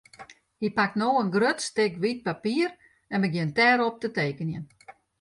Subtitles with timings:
[0.61, 2.69] Hy pakt no in grut stik wyt papier
[3.13, 4.65] en begjint dêrop te tekenjen.